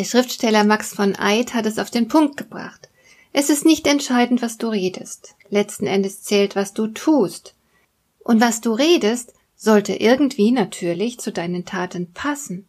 der 0.00 0.06
Schriftsteller 0.06 0.64
Max 0.64 0.94
von 0.94 1.14
Eid 1.14 1.52
hat 1.52 1.66
es 1.66 1.78
auf 1.78 1.90
den 1.90 2.08
Punkt 2.08 2.38
gebracht. 2.38 2.88
Es 3.34 3.50
ist 3.50 3.66
nicht 3.66 3.86
entscheidend, 3.86 4.40
was 4.40 4.56
du 4.56 4.68
redest. 4.68 5.34
Letzten 5.50 5.86
Endes 5.86 6.22
zählt, 6.22 6.56
was 6.56 6.72
du 6.72 6.86
tust. 6.86 7.54
Und 8.20 8.40
was 8.40 8.62
du 8.62 8.72
redest, 8.72 9.34
sollte 9.56 9.92
irgendwie 9.92 10.52
natürlich 10.52 11.20
zu 11.20 11.32
deinen 11.32 11.66
Taten 11.66 12.14
passen. 12.14 12.66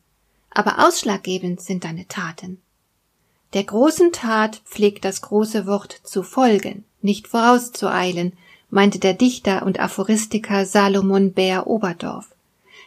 Aber 0.50 0.86
ausschlaggebend 0.86 1.62
sind 1.62 1.86
deine 1.86 2.06
Taten. 2.10 2.62
Der 3.54 3.64
großen 3.64 4.12
Tat 4.12 4.58
pflegt 4.66 5.06
das 5.06 5.22
große 5.22 5.66
Wort 5.66 6.02
zu 6.04 6.24
folgen, 6.24 6.84
nicht 7.02 7.30
vorauszueilen, 7.30 8.34
meinte 8.70 9.00
der 9.00 9.14
Dichter 9.14 9.66
und 9.66 9.80
Aphoristiker 9.80 10.66
Salomon 10.66 11.32
Bär 11.32 11.66
Oberdorf. 11.66 12.28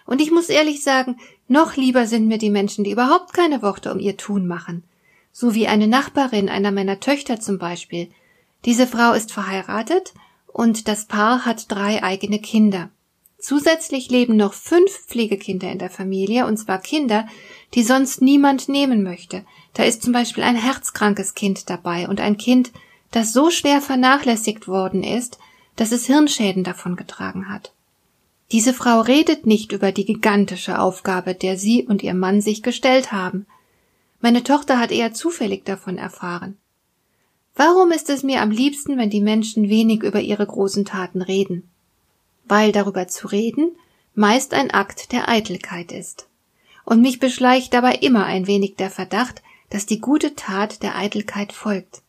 Und 0.05 0.21
ich 0.21 0.31
muss 0.31 0.51
ehrlich 0.51 0.83
sagen, 0.83 1.19
noch 1.49 1.77
lieber 1.77 2.07
sind 2.07 2.27
mir 2.27 2.39
die 2.39 2.51
Menschen, 2.51 2.85
die 2.85 2.91
überhaupt 2.91 3.33
keine 3.33 3.63
Worte 3.63 3.93
um 3.93 3.99
ihr 3.99 4.17
Tun 4.17 4.47
machen. 4.47 4.85
So 5.33 5.55
wie 5.55 5.67
eine 5.67 5.89
Nachbarin 5.89 6.49
einer 6.49 6.71
meiner 6.71 7.01
Töchter 7.01 7.41
zum 7.41 7.59
Beispiel. 7.59 8.09
Diese 8.65 8.87
Frau 8.87 9.13
ist 9.13 9.33
verheiratet 9.33 10.15
und 10.47 10.89
das 10.89 11.07
Paar 11.07 11.45
hat 11.45 11.71
drei 11.71 12.03
eigene 12.03 12.39
Kinder. 12.39 12.89
Zusätzlich 13.39 14.11
leben 14.11 14.37
noch 14.37 14.55
fünf 14.55 14.91
Pflegekinder 15.07 15.71
in 15.71 15.79
der 15.79 15.91
Familie, 15.91 16.47
und 16.47 16.57
zwar 16.57 16.79
Kinder, 16.79 17.27
die 17.75 17.83
sonst 17.83 18.23
niemand 18.23 18.71
nehmen 18.71 19.03
möchte. 19.03 19.45
Da 19.75 19.83
ist 19.83 20.03
zum 20.03 20.15
Beispiel 20.15 20.45
ein 20.45 20.57
herzkrankes 20.57 21.35
Kind 21.35 21.69
dabei 21.69 22.09
und 22.09 22.21
ein 22.21 22.39
Kind, 22.39 22.73
das 23.11 23.35
so 23.35 23.51
schwer 23.51 23.83
vernachlässigt 23.83 24.67
worden 24.67 25.03
ist, 25.03 25.39
dass 25.77 25.93
es 25.93 26.07
Hirnschäden 26.07 26.65
davon 26.65 26.97
getragen 26.97 27.51
hat. 27.51 27.75
Diese 28.53 28.75
Frau 28.75 29.01
redet 29.01 29.47
nicht 29.47 29.73
über 29.73 29.93
die 29.93 30.05
gigantische 30.05 30.79
Aufgabe, 30.79 31.35
der 31.35 31.57
sie 31.57 31.85
und 31.85 32.03
ihr 32.03 32.15
Mann 32.15 32.41
sich 32.41 32.63
gestellt 32.63 33.13
haben. 33.13 33.47
Meine 34.21 34.45
Tochter 34.45 34.79
hat 34.79 34.91
eher 34.91 35.13
zufällig 35.15 35.65
davon 35.65 35.99
erfahren. 35.99 36.57
Warum 37.57 37.93
ist 37.93 38.11
es 38.11 38.23
mir 38.23 38.43
am 38.43 38.51
liebsten, 38.51 38.99
wenn 38.99 39.11
die 39.11 39.21
Menschen 39.21 39.69
wenig 39.69 40.03
über 40.03 40.21
ihre 40.21 40.47
großen 40.47 40.85
Taten 40.85 41.23
reden? 41.23 41.69
Weil 42.47 42.73
darüber 42.73 43.07
zu 43.09 43.29
reden 43.29 43.77
meist 44.15 44.55
ein 44.55 44.71
Akt 44.71 45.13
der 45.13 45.29
Eitelkeit 45.29 45.93
ist. 45.93 46.29
Und 46.85 47.01
mich 47.01 47.19
beschleicht 47.19 47.73
dabei 47.75 47.95
immer 47.95 48.25
ein 48.27 48.47
wenig 48.47 48.77
der 48.77 48.91
Verdacht, 48.91 49.43
dass 49.71 49.87
die 49.87 50.01
gute 50.01 50.35
Tat 50.35 50.83
der 50.83 50.97
Eitelkeit 50.97 51.53
folgt. 51.53 52.03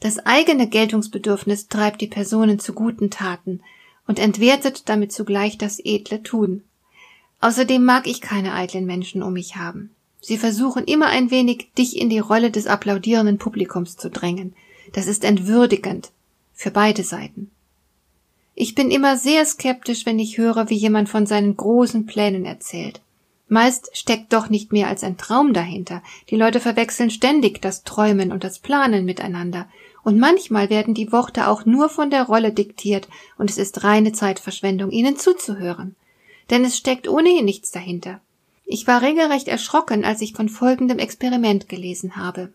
Das 0.00 0.18
eigene 0.18 0.66
Geltungsbedürfnis 0.66 1.68
treibt 1.68 2.00
die 2.00 2.06
Personen 2.06 2.58
zu 2.58 2.72
guten 2.72 3.10
Taten, 3.10 3.62
und 4.10 4.18
entwertet 4.18 4.88
damit 4.88 5.12
zugleich 5.12 5.56
das 5.56 5.78
edle 5.78 6.24
Tun. 6.24 6.64
Außerdem 7.40 7.84
mag 7.84 8.08
ich 8.08 8.20
keine 8.20 8.54
eitlen 8.54 8.84
Menschen 8.84 9.22
um 9.22 9.34
mich 9.34 9.54
haben. 9.54 9.90
Sie 10.20 10.36
versuchen 10.36 10.84
immer 10.86 11.06
ein 11.06 11.30
wenig, 11.30 11.68
dich 11.78 11.96
in 11.96 12.10
die 12.10 12.18
Rolle 12.18 12.50
des 12.50 12.66
applaudierenden 12.66 13.38
Publikums 13.38 13.96
zu 13.96 14.10
drängen. 14.10 14.56
Das 14.94 15.06
ist 15.06 15.22
entwürdigend. 15.24 16.10
Für 16.52 16.72
beide 16.72 17.04
Seiten. 17.04 17.52
Ich 18.56 18.74
bin 18.74 18.90
immer 18.90 19.16
sehr 19.16 19.46
skeptisch, 19.46 20.04
wenn 20.06 20.18
ich 20.18 20.38
höre, 20.38 20.68
wie 20.70 20.74
jemand 20.74 21.08
von 21.08 21.26
seinen 21.26 21.56
großen 21.56 22.06
Plänen 22.06 22.44
erzählt. 22.44 23.00
Meist 23.46 23.96
steckt 23.96 24.32
doch 24.32 24.50
nicht 24.50 24.72
mehr 24.72 24.88
als 24.88 25.04
ein 25.04 25.18
Traum 25.18 25.52
dahinter. 25.52 26.02
Die 26.30 26.36
Leute 26.36 26.58
verwechseln 26.58 27.10
ständig 27.10 27.62
das 27.62 27.84
Träumen 27.84 28.32
und 28.32 28.42
das 28.42 28.58
Planen 28.58 29.04
miteinander 29.04 29.68
und 30.02 30.18
manchmal 30.18 30.70
werden 30.70 30.94
die 30.94 31.12
Worte 31.12 31.48
auch 31.48 31.66
nur 31.66 31.88
von 31.88 32.10
der 32.10 32.24
Rolle 32.24 32.52
diktiert, 32.52 33.08
und 33.38 33.50
es 33.50 33.58
ist 33.58 33.84
reine 33.84 34.12
Zeitverschwendung, 34.12 34.90
ihnen 34.90 35.16
zuzuhören. 35.16 35.96
Denn 36.50 36.64
es 36.64 36.76
steckt 36.76 37.08
ohnehin 37.08 37.44
nichts 37.44 37.70
dahinter. 37.70 38.20
Ich 38.64 38.86
war 38.86 39.02
regelrecht 39.02 39.48
erschrocken, 39.48 40.04
als 40.04 40.20
ich 40.20 40.32
von 40.32 40.48
folgendem 40.48 40.98
Experiment 40.98 41.68
gelesen 41.68 42.16
habe. 42.16 42.52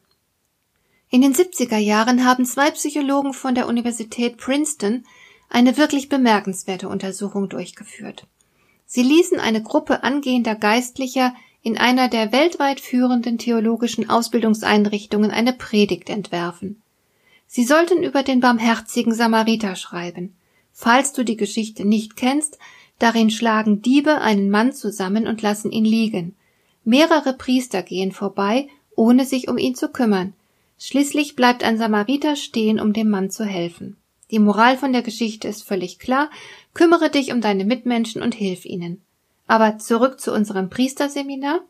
In 1.09 1.21
den 1.21 1.33
70er 1.33 1.77
Jahren 1.77 2.25
haben 2.25 2.45
zwei 2.45 2.71
Psychologen 2.71 3.33
von 3.33 3.55
der 3.55 3.67
Universität 3.67 4.37
Princeton 4.37 5.05
eine 5.49 5.77
wirklich 5.77 6.09
bemerkenswerte 6.09 6.89
Untersuchung 6.89 7.49
durchgeführt. 7.49 8.27
Sie 8.85 9.03
ließen 9.03 9.39
eine 9.39 9.61
Gruppe 9.61 10.03
angehender 10.03 10.55
Geistlicher 10.55 11.33
in 11.61 11.77
einer 11.77 12.09
der 12.09 12.31
weltweit 12.31 12.79
führenden 12.79 13.37
theologischen 13.37 14.09
Ausbildungseinrichtungen 14.09 15.31
eine 15.31 15.53
Predigt 15.53 16.09
entwerfen. 16.09 16.81
Sie 17.55 17.63
sollten 17.63 18.03
über 18.03 18.21
den 18.21 18.41
barmherzigen 18.41 19.13
Samariter 19.13 19.77
schreiben. 19.77 20.35
Falls 20.73 21.13
du 21.13 21.23
die 21.23 21.37
Geschichte 21.37 21.85
nicht 21.85 22.17
kennst, 22.17 22.59
darin 22.99 23.29
schlagen 23.29 23.81
Diebe 23.81 24.19
einen 24.19 24.49
Mann 24.49 24.73
zusammen 24.73 25.25
und 25.25 25.41
lassen 25.41 25.71
ihn 25.71 25.85
liegen. 25.85 26.35
Mehrere 26.83 27.31
Priester 27.31 27.81
gehen 27.81 28.11
vorbei, 28.11 28.67
ohne 28.97 29.23
sich 29.23 29.47
um 29.47 29.57
ihn 29.57 29.73
zu 29.73 29.87
kümmern. 29.87 30.33
Schließlich 30.77 31.37
bleibt 31.37 31.63
ein 31.63 31.77
Samariter 31.77 32.35
stehen, 32.35 32.77
um 32.77 32.91
dem 32.91 33.09
Mann 33.09 33.29
zu 33.29 33.45
helfen. 33.45 33.95
Die 34.31 34.39
Moral 34.39 34.75
von 34.75 34.91
der 34.91 35.01
Geschichte 35.01 35.47
ist 35.47 35.63
völlig 35.63 35.97
klar, 35.97 36.29
kümmere 36.73 37.09
dich 37.09 37.31
um 37.31 37.39
deine 37.39 37.63
Mitmenschen 37.63 38.21
und 38.21 38.35
hilf 38.35 38.65
ihnen. 38.65 39.01
Aber 39.47 39.77
zurück 39.77 40.19
zu 40.19 40.33
unserem 40.33 40.69
Priesterseminar. 40.69 41.61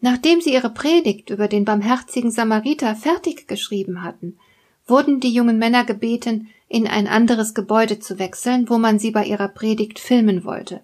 Nachdem 0.00 0.40
sie 0.40 0.54
ihre 0.54 0.70
Predigt 0.70 1.28
über 1.28 1.46
den 1.46 1.66
barmherzigen 1.66 2.30
Samariter 2.30 2.96
fertig 2.96 3.46
geschrieben 3.48 4.02
hatten, 4.02 4.38
wurden 4.86 5.20
die 5.20 5.32
jungen 5.32 5.58
Männer 5.58 5.84
gebeten, 5.84 6.48
in 6.68 6.86
ein 6.86 7.06
anderes 7.06 7.54
Gebäude 7.54 7.98
zu 8.00 8.18
wechseln, 8.18 8.68
wo 8.68 8.78
man 8.78 8.98
sie 8.98 9.10
bei 9.10 9.24
ihrer 9.24 9.48
Predigt 9.48 9.98
filmen 9.98 10.44
wollte. 10.44 10.80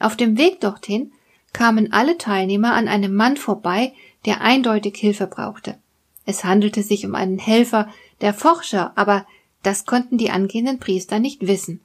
Auf 0.00 0.16
dem 0.16 0.38
Weg 0.38 0.60
dorthin 0.60 1.12
kamen 1.52 1.92
alle 1.92 2.18
Teilnehmer 2.18 2.74
an 2.74 2.88
einem 2.88 3.14
Mann 3.14 3.36
vorbei, 3.36 3.92
der 4.24 4.40
eindeutig 4.40 4.96
Hilfe 4.96 5.26
brauchte. 5.26 5.78
Es 6.24 6.44
handelte 6.44 6.82
sich 6.82 7.06
um 7.06 7.14
einen 7.14 7.38
Helfer, 7.38 7.88
der 8.20 8.34
Forscher, 8.34 8.92
aber 8.96 9.26
das 9.62 9.86
konnten 9.86 10.18
die 10.18 10.30
angehenden 10.30 10.78
Priester 10.78 11.18
nicht 11.18 11.46
wissen. 11.46 11.80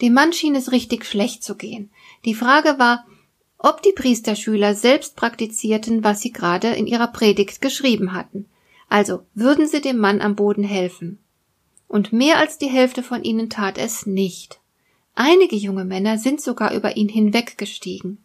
Dem 0.00 0.14
Mann 0.14 0.32
schien 0.32 0.54
es 0.54 0.72
richtig 0.72 1.04
schlecht 1.04 1.44
zu 1.44 1.56
gehen. 1.56 1.90
Die 2.24 2.34
Frage 2.34 2.78
war, 2.78 3.04
ob 3.58 3.82
die 3.82 3.92
Priesterschüler 3.92 4.74
selbst 4.74 5.14
praktizierten, 5.14 6.02
was 6.02 6.20
sie 6.20 6.32
gerade 6.32 6.68
in 6.68 6.86
ihrer 6.86 7.08
Predigt 7.08 7.60
geschrieben 7.60 8.12
hatten. 8.12 8.46
Also 8.92 9.22
würden 9.32 9.66
sie 9.66 9.80
dem 9.80 9.96
Mann 9.96 10.20
am 10.20 10.36
Boden 10.36 10.64
helfen. 10.64 11.18
Und 11.88 12.12
mehr 12.12 12.38
als 12.38 12.58
die 12.58 12.68
Hälfte 12.68 13.02
von 13.02 13.24
ihnen 13.24 13.48
tat 13.48 13.78
es 13.78 14.04
nicht. 14.04 14.60
Einige 15.14 15.56
junge 15.56 15.86
Männer 15.86 16.18
sind 16.18 16.42
sogar 16.42 16.74
über 16.74 16.94
ihn 16.98 17.08
hinweggestiegen. 17.08 18.18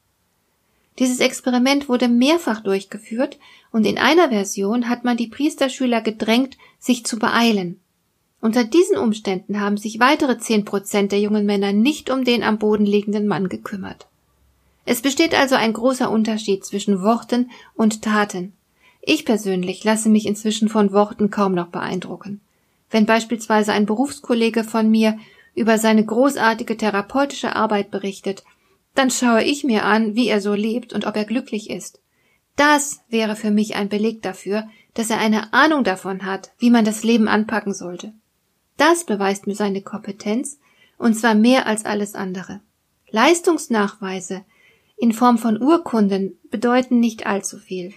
Dieses 1.00 1.22
Experiment 1.22 1.88
wurde 1.88 2.10
mehrfach 2.10 2.60
durchgeführt 2.60 3.40
und 3.72 3.86
in 3.86 3.98
einer 3.98 4.28
Version 4.28 4.90
hat 4.90 5.06
man 5.06 5.16
die 5.16 5.28
Priesterschüler 5.28 6.02
gedrängt, 6.02 6.58
sich 6.80 7.06
zu 7.06 7.18
beeilen. 7.18 7.80
Unter 8.42 8.66
diesen 8.66 8.98
Umständen 8.98 9.62
haben 9.62 9.78
sich 9.78 10.02
weitere 10.02 10.38
zehn 10.38 10.66
Prozent 10.66 11.14
der 11.14 11.22
jungen 11.22 11.46
Männer 11.46 11.72
nicht 11.72 12.10
um 12.10 12.26
den 12.26 12.44
am 12.44 12.60
Boden 12.60 12.86
liegenden 12.86 13.26
Mann 13.26 13.48
gekümmert. 13.48 14.08
Es 14.84 15.02
besteht 15.02 15.34
also 15.34 15.56
ein 15.56 15.72
großer 15.72 16.12
Unterschied 16.12 16.66
zwischen 16.66 17.02
Worten 17.02 17.52
und 17.76 18.02
Taten. 18.02 18.57
Ich 19.10 19.24
persönlich 19.24 19.86
lasse 19.86 20.10
mich 20.10 20.26
inzwischen 20.26 20.68
von 20.68 20.92
Worten 20.92 21.30
kaum 21.32 21.56
noch 21.56 21.68
beeindrucken. 21.68 22.42
Wenn 22.90 23.06
beispielsweise 23.06 23.72
ein 23.72 23.86
Berufskollege 23.86 24.66
von 24.66 24.92
mir 24.92 25.18
über 25.56 25.78
seine 25.78 26.06
großartige 26.06 26.76
therapeutische 26.76 27.56
Arbeit 27.56 27.90
berichtet, 27.90 28.44
dann 28.96 29.10
schaue 29.10 29.46
ich 29.46 29.64
mir 29.64 29.86
an, 29.86 30.16
wie 30.16 30.28
er 30.28 30.42
so 30.42 30.54
lebt 30.54 30.92
und 30.92 31.08
ob 31.08 31.16
er 31.16 31.24
glücklich 31.24 31.70
ist. 31.70 32.02
Das 32.58 33.00
wäre 33.08 33.38
für 33.38 33.50
mich 33.50 33.78
ein 33.78 33.88
Beleg 33.88 34.24
dafür, 34.24 34.68
dass 34.94 35.10
er 35.10 35.20
eine 35.20 35.54
Ahnung 35.54 35.86
davon 35.86 36.26
hat, 36.26 36.52
wie 36.60 36.70
man 36.70 36.84
das 36.84 37.06
Leben 37.06 37.30
anpacken 37.30 37.74
sollte. 37.74 38.12
Das 38.76 39.06
beweist 39.06 39.48
mir 39.48 39.56
seine 39.56 39.82
Kompetenz, 39.82 40.60
und 40.98 41.14
zwar 41.14 41.34
mehr 41.34 41.66
als 41.66 41.86
alles 41.86 42.14
andere. 42.14 42.60
Leistungsnachweise 43.10 44.44
in 44.98 45.14
Form 45.14 45.38
von 45.38 45.62
Urkunden 45.62 46.38
bedeuten 46.52 47.00
nicht 47.00 47.26
allzu 47.26 47.58
viel. 47.58 47.94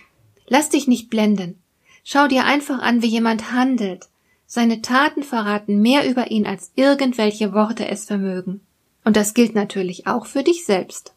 Lass 0.51 0.69
dich 0.69 0.87
nicht 0.89 1.09
blenden. 1.11 1.63
Schau 2.03 2.27
dir 2.27 2.45
einfach 2.45 2.81
an, 2.81 3.03
wie 3.03 3.07
jemand 3.07 3.53
handelt. 3.53 4.09
Seine 4.47 4.83
Taten 4.83 5.23
verraten 5.23 5.81
mehr 5.81 6.11
über 6.11 6.33
ihn 6.33 6.45
als 6.45 6.73
irgendwelche 6.75 7.53
Worte 7.53 7.87
es 7.87 8.05
vermögen. 8.05 8.61
Und 9.05 9.17
das 9.17 9.33
gilt 9.33 9.55
natürlich 9.55 10.09
auch 10.09 10.27
für 10.27 10.43
dich 10.43 10.67
selbst. 10.67 11.15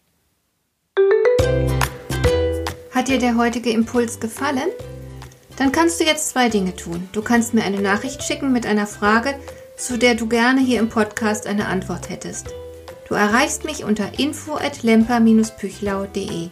Hat 2.92 3.08
dir 3.08 3.18
der 3.18 3.36
heutige 3.36 3.72
Impuls 3.72 4.20
gefallen? 4.20 4.70
Dann 5.58 5.72
kannst 5.72 6.00
du 6.00 6.04
jetzt 6.04 6.30
zwei 6.30 6.50
Dinge 6.50 6.76
tun. 6.76 7.10
Du 7.12 7.24
kannst 7.24 7.56
mir 7.56 7.64
eine 7.64 7.82
Nachricht 7.82 8.22
schicken 8.22 8.52
mit 8.52 8.68
einer 8.68 8.86
Frage, 8.86 9.34
zu 9.78 9.98
der 9.98 10.14
du 10.14 10.30
gerne 10.30 10.62
hier 10.62 10.80
im 10.80 10.90
Podcast 10.90 11.48
eine 11.48 11.66
Antwort 11.66 12.12
hättest. 12.12 12.54
Du 13.10 13.16
erreichst 13.16 13.66
mich 13.66 13.84
unter 13.84 14.20
info@lemper-püchlau.de. 14.20 16.52